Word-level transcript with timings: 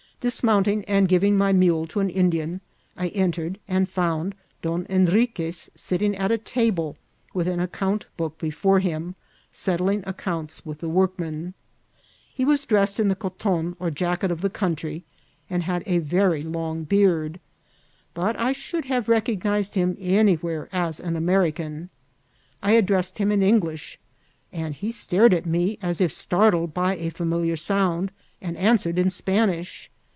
Dismounting 0.21 0.85
and 0.85 1.07
giving 1.07 1.35
my 1.35 1.51
mule 1.51 1.87
to 1.87 1.99
an 1.99 2.11
Indian, 2.11 2.61
I 2.95 3.07
entered 3.07 3.57
and 3.67 3.89
found 3.89 4.35
Don 4.61 4.85
Hen 4.87 5.07
riques 5.07 5.67
sitting 5.73 6.15
at 6.15 6.29
a 6.31 6.37
table 6.37 6.95
with 7.33 7.47
an 7.47 7.59
account 7.59 8.05
book 8.17 8.37
before 8.37 8.79
him, 8.81 9.15
settling 9.49 10.03
accounts 10.05 10.63
with 10.63 10.77
the 10.77 10.89
workmen. 10.89 11.55
He 12.35 12.45
was 12.45 12.65
dressed 12.65 12.99
in 12.99 13.07
the 13.07 13.15
coton 13.15 13.75
or 13.79 13.89
jacket 13.89 14.29
of 14.29 14.41
the 14.41 14.49
country, 14.51 15.03
and 15.49 15.63
had 15.63 15.81
a 15.87 15.97
very 15.97 16.43
long 16.43 16.83
beard; 16.83 17.39
but 18.13 18.37
I 18.39 18.53
should 18.53 18.85
have 18.85 19.09
recognised 19.09 19.73
him 19.73 19.97
any 19.99 20.35
where 20.35 20.69
as 20.71 20.99
an 20.99 21.15
American. 21.15 21.89
I 22.61 22.73
addressed 22.73 23.17
him 23.17 23.31
in 23.31 23.41
English, 23.41 23.97
and 24.53 24.75
he 24.75 24.91
stared 24.91 25.33
at 25.33 25.47
me, 25.47 25.79
as 25.81 25.99
if 25.99 26.11
startled 26.11 26.75
by 26.75 26.95
a 26.97 27.09
familiar 27.09 27.55
sound, 27.55 28.11
and 28.39 28.55
answered 28.57 28.99
in 28.99 29.09
Spanish. 29.09 29.87